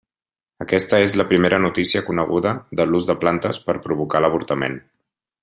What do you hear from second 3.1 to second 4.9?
de plantes per provocar l'avortament.